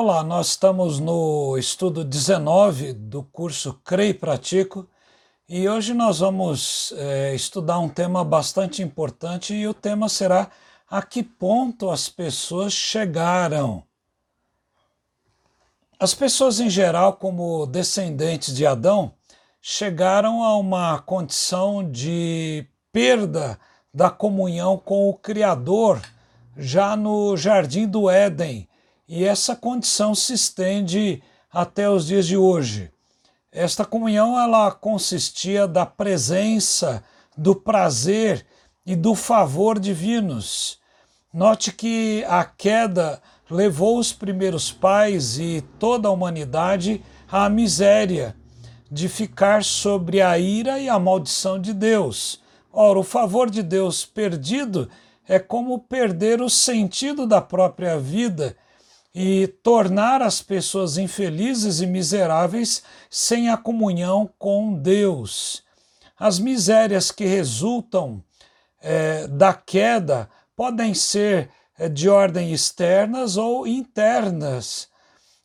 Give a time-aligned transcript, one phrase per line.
[0.00, 4.88] Olá, nós estamos no estudo 19 do curso Creio e Pratico
[5.48, 10.50] e hoje nós vamos é, estudar um tema bastante importante e o tema será
[10.88, 13.82] a que ponto as pessoas chegaram.
[15.98, 19.14] As pessoas em geral, como descendentes de Adão,
[19.60, 23.58] chegaram a uma condição de perda
[23.92, 26.00] da comunhão com o Criador
[26.56, 28.68] já no jardim do Éden
[29.08, 32.90] e essa condição se estende até os dias de hoje.
[33.50, 37.02] Esta comunhão ela consistia da presença,
[37.36, 38.44] do prazer
[38.84, 40.78] e do favor divinos.
[41.32, 48.36] Note que a queda levou os primeiros pais e toda a humanidade à miséria,
[48.90, 52.40] de ficar sobre a ira e a maldição de Deus.
[52.72, 54.88] Ora, o favor de Deus perdido
[55.26, 58.56] é como perder o sentido da própria vida
[59.14, 65.62] e tornar as pessoas infelizes e miseráveis sem a comunhão com Deus.
[66.18, 68.22] As misérias que resultam
[68.80, 74.88] é, da queda podem ser é, de ordem externas ou internas.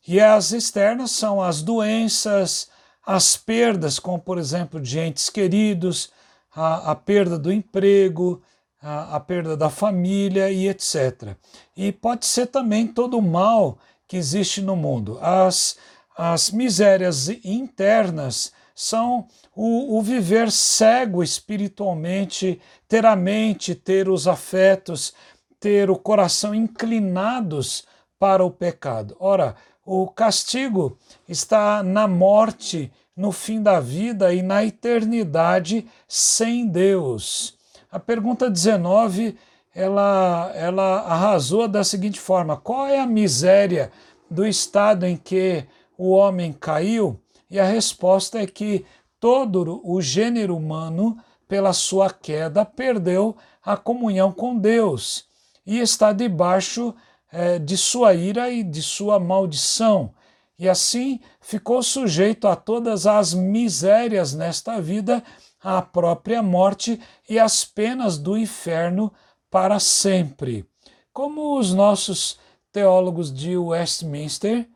[0.06, 2.68] E as externas são as doenças,
[3.06, 6.10] as perdas, como por exemplo de entes queridos,
[6.54, 8.42] a, a perda do emprego,
[8.80, 11.36] a, a perda da família e etc.
[11.76, 15.18] E pode ser também todo o mal que existe no mundo.
[15.20, 15.76] As,
[16.16, 25.14] as misérias internas são o, o, viver cego espiritualmente, ter a mente, ter os afetos,
[25.60, 27.86] ter o coração inclinados
[28.18, 29.16] para o pecado.
[29.18, 37.56] Ora, o castigo está na morte, no fim da vida e na eternidade sem Deus.
[37.90, 39.36] A pergunta 19,
[39.74, 43.92] ela, ela arrasou da seguinte forma: qual é a miséria
[44.30, 45.64] do estado em que
[45.96, 47.20] o homem caiu?
[47.50, 48.84] E a resposta é que
[49.20, 55.24] todo o gênero humano, pela sua queda, perdeu a comunhão com Deus
[55.66, 56.94] e está debaixo
[57.34, 60.14] é, de sua ira e de sua maldição.
[60.56, 65.22] E assim ficou sujeito a todas as misérias nesta vida
[65.60, 69.12] a própria morte e as penas do inferno
[69.50, 70.64] para sempre.
[71.12, 72.38] Como os nossos
[72.70, 74.68] teólogos de Westminster,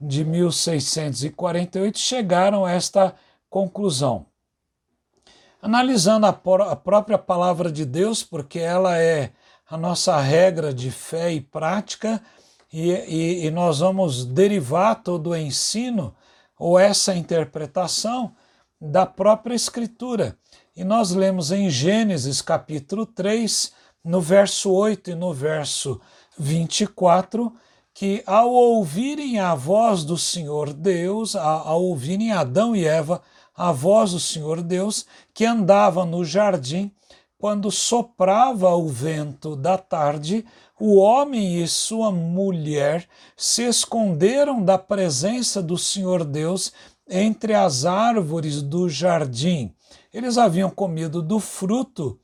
[0.00, 3.14] de 1648, chegaram a esta
[3.48, 4.26] conclusão.
[5.60, 6.30] Analisando a,
[6.70, 9.32] a própria palavra de Deus, porque ela é
[9.68, 12.20] a nossa regra de fé e prática,
[12.72, 16.14] e, e, e nós vamos derivar todo o ensino
[16.58, 18.34] ou essa interpretação
[18.80, 20.36] da própria Escritura.
[20.76, 23.72] E nós lemos em Gênesis capítulo 3,
[24.04, 26.00] no verso 8 e no verso
[26.36, 27.52] 24,
[27.94, 33.22] que ao ouvirem a voz do Senhor Deus, ao ouvirem Adão e Eva
[33.56, 36.90] a voz do Senhor Deus, que andava no jardim,
[37.44, 40.46] quando soprava o vento da tarde,
[40.80, 43.06] o homem e sua mulher
[43.36, 46.72] se esconderam da presença do Senhor Deus
[47.06, 49.74] entre as árvores do jardim.
[50.10, 52.18] Eles haviam comido do fruto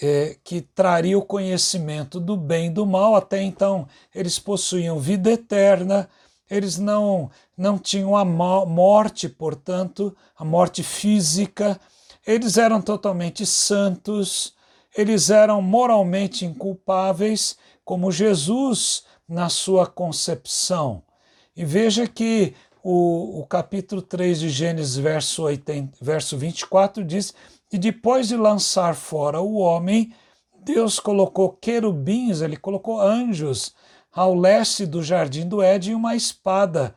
[0.00, 3.14] é, que traria o conhecimento do bem e do mal.
[3.14, 6.08] Até então, eles possuíam vida eterna,
[6.50, 11.78] eles não, não tinham a morte, portanto, a morte física,
[12.28, 14.52] eles eram totalmente santos,
[14.94, 21.02] eles eram moralmente inculpáveis, como Jesus na sua concepção.
[21.56, 27.32] E veja que o, o capítulo 3 de Gênesis, verso, 80, verso 24, diz:
[27.72, 30.12] E depois de lançar fora o homem,
[30.62, 33.74] Deus colocou querubins, ele colocou anjos
[34.12, 36.94] ao leste do jardim do Éden uma espada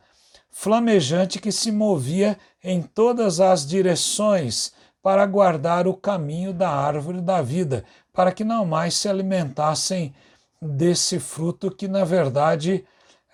[0.50, 7.42] flamejante que se movia em todas as direções para guardar o caminho da árvore da
[7.42, 10.14] vida, para que não mais se alimentassem
[10.60, 12.84] desse fruto que, na verdade,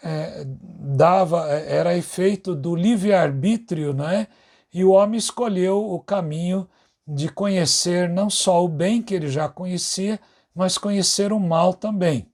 [0.02, 4.26] é, dava é, era efeito do livre-arbítrio, né?
[4.72, 6.68] e o homem escolheu o caminho
[7.06, 10.20] de conhecer não só o bem que ele já conhecia,
[10.54, 12.26] mas conhecer o mal também.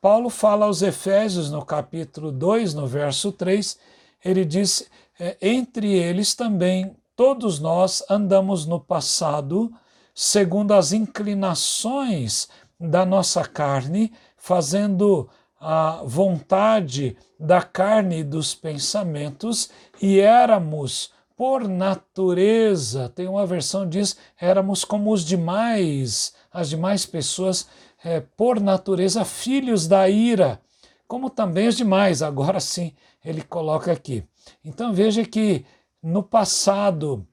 [0.00, 3.78] Paulo fala aos Efésios no capítulo 2, no verso 3,
[4.24, 4.88] ele diz:
[5.20, 9.72] é, Entre eles também todos nós andamos no passado,
[10.14, 12.48] segundo as inclinações
[12.78, 15.28] da nossa carne, fazendo
[15.60, 19.70] a vontade da carne e dos pensamentos,
[20.00, 27.68] e éramos, por natureza, tem uma versão diz, éramos como os demais, as demais pessoas,
[28.04, 30.60] é, por natureza, filhos da ira,
[31.06, 32.94] como também os demais, agora sim
[33.24, 34.24] ele coloca aqui.
[34.64, 35.64] Então veja que
[36.02, 37.26] no passado,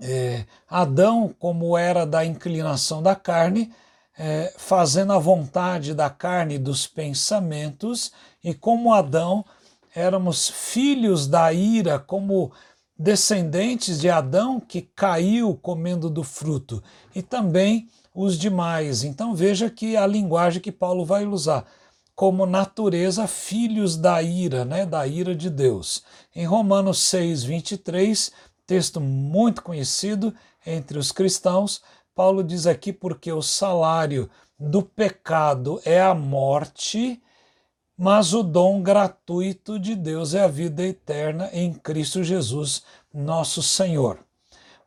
[0.00, 3.72] é, Adão, como era da inclinação da carne,
[4.18, 8.12] é, fazendo a vontade da carne dos pensamentos,
[8.42, 9.44] e como Adão,
[9.94, 12.50] éramos filhos da ira, como
[12.98, 16.82] descendentes de Adão que caiu comendo do fruto,
[17.14, 19.04] e também os demais.
[19.04, 21.66] Então veja que a linguagem que Paulo vai usar
[22.16, 26.02] como natureza filhos da ira, né, da ira de Deus.
[26.34, 28.32] Em Romanos 6, 23,
[28.66, 30.34] texto muito conhecido
[30.64, 31.82] entre os cristãos,
[32.14, 37.22] Paulo diz aqui porque o salário do pecado é a morte,
[37.96, 44.18] mas o dom gratuito de Deus é a vida eterna em Cristo Jesus, nosso Senhor.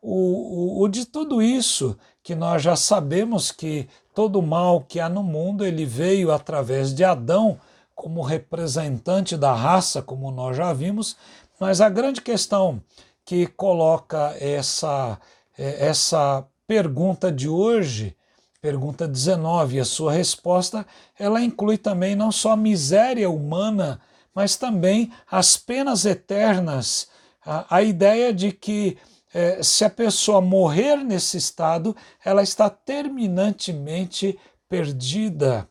[0.02, 1.96] O, o, o de tudo isso
[2.30, 7.02] que nós já sabemos que todo mal que há no mundo ele veio através de
[7.02, 7.58] Adão
[7.92, 11.16] como representante da raça, como nós já vimos,
[11.58, 12.80] mas a grande questão
[13.24, 15.18] que coloca essa
[15.58, 18.16] é, essa pergunta de hoje
[18.60, 20.86] Pergunta 19, a sua resposta,
[21.18, 24.00] ela inclui também não só a miséria humana,
[24.32, 27.08] mas também as penas eternas.
[27.44, 28.98] A, a ideia de que
[29.32, 34.38] é, se a pessoa morrer nesse estado, ela está terminantemente
[34.68, 35.68] perdida.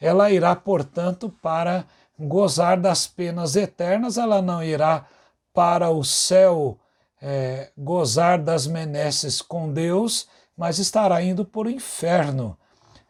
[0.00, 1.84] Ela irá, portanto, para
[2.18, 5.06] gozar das penas eternas, ela não irá
[5.52, 6.78] para o céu
[7.20, 12.58] é, gozar das menesses com Deus, mas estará indo para o inferno.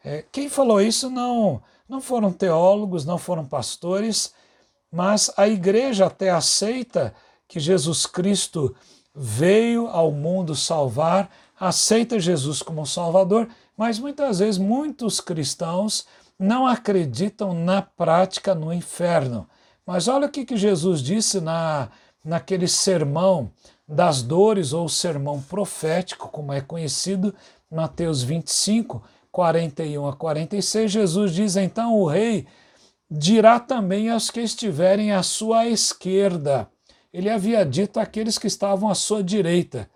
[0.03, 4.33] É, quem falou isso não, não foram teólogos, não foram pastores,
[4.91, 7.13] mas a igreja até aceita
[7.47, 8.75] que Jesus Cristo
[9.17, 16.05] veio ao mundo salvar, aceita Jesus como Salvador, mas muitas vezes muitos cristãos
[16.37, 19.49] não acreditam na prática no inferno.
[19.83, 21.89] Mas olha o que, que Jesus disse na,
[22.23, 23.51] naquele sermão
[23.87, 27.33] das dores, ou sermão profético, como é conhecido,
[27.71, 32.45] Mateus 25, 41 a 46, Jesus diz: Então o rei
[33.09, 36.69] dirá também aos que estiverem à sua esquerda.
[37.13, 39.89] Ele havia dito àqueles que estavam à sua direita: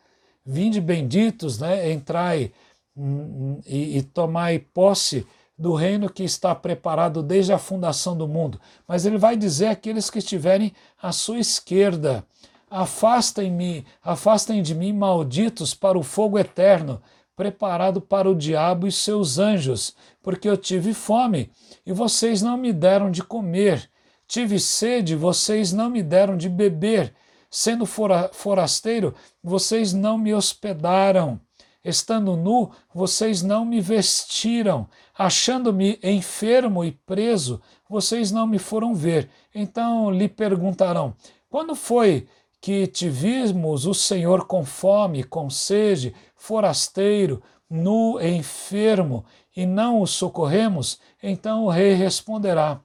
[0.46, 1.92] Vinde benditos, né?
[1.92, 2.52] entrai
[2.96, 5.26] hum, hum, e, e tomai posse
[5.58, 8.60] do reino que está preparado desde a fundação do mundo.
[8.88, 12.26] Mas ele vai dizer àqueles que estiverem à sua esquerda:
[12.70, 17.02] Afastem-me, afastem de mim, malditos, para o fogo eterno,
[17.36, 21.52] preparado para o diabo e seus anjos, porque eu tive fome
[21.86, 23.90] e vocês não me deram de comer.
[24.32, 27.14] Tive sede, vocês não me deram de beber.
[27.50, 29.14] Sendo forasteiro,
[29.44, 31.38] vocês não me hospedaram.
[31.84, 34.88] Estando nu, vocês não me vestiram.
[35.18, 39.30] Achando-me enfermo e preso, vocês não me foram ver.
[39.54, 41.14] Então lhe perguntarão:
[41.50, 42.26] quando foi
[42.62, 50.08] que te vimos o Senhor com fome, com sede, forasteiro, nu, enfermo, e não o
[50.08, 51.02] socorremos?
[51.22, 52.80] Então o rei responderá: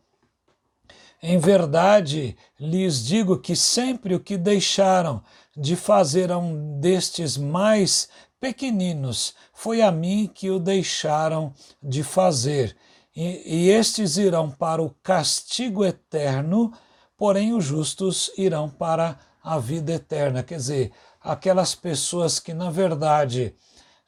[1.22, 5.22] Em verdade lhes digo que sempre o que deixaram
[5.56, 8.08] de fazer a um destes mais
[8.38, 11.52] pequeninos foi a mim que o deixaram
[11.82, 12.76] de fazer.
[13.14, 16.72] E, e estes irão para o castigo eterno,
[17.16, 20.42] porém os justos irão para a vida eterna.
[20.42, 23.54] Quer dizer, aquelas pessoas que, na verdade,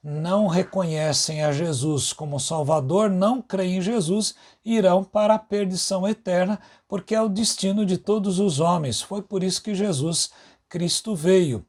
[0.08, 4.34] não reconhecem a Jesus como Salvador, não creem em Jesus,
[4.64, 9.02] irão para a perdição eterna, porque é o destino de todos os homens.
[9.02, 10.30] Foi por isso que Jesus
[10.68, 11.64] Cristo veio.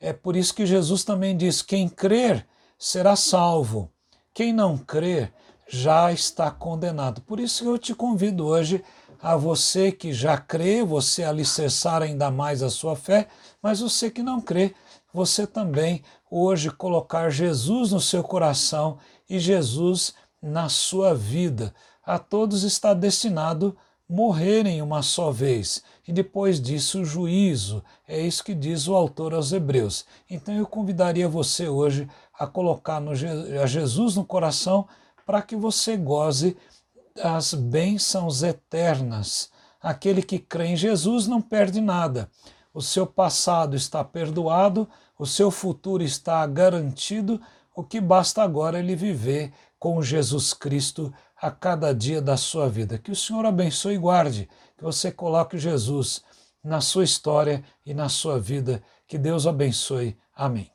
[0.00, 2.46] É por isso que Jesus também diz: quem crer
[2.78, 3.90] será salvo,
[4.32, 5.32] quem não crer
[5.68, 7.20] já está condenado.
[7.20, 8.82] Por isso eu te convido hoje
[9.22, 13.28] a você que já crê, você alicerçar ainda mais a sua fé,
[13.62, 14.74] mas você que não crê,
[15.14, 18.98] você também hoje colocar Jesus no seu coração
[19.30, 20.12] e Jesus
[20.42, 21.72] na sua vida.
[22.04, 23.76] A todos está destinado
[24.08, 27.82] morrerem uma só vez e depois disso o juízo.
[28.08, 30.04] É isso que diz o autor aos Hebreus.
[30.28, 34.88] Então eu convidaria você hoje a colocar no, a Jesus no coração
[35.24, 36.56] para que você goze
[37.20, 39.50] as bênçãos eternas.
[39.80, 42.30] Aquele que crê em Jesus não perde nada.
[42.72, 44.88] O seu passado está perdoado,
[45.18, 47.40] o seu futuro está garantido,
[47.74, 52.68] o que basta agora é ele viver com Jesus Cristo a cada dia da sua
[52.68, 52.98] vida.
[52.98, 56.22] Que o Senhor abençoe e guarde, que você coloque Jesus
[56.62, 60.16] na sua história e na sua vida Que Deus abençoe.
[60.34, 60.70] Amém.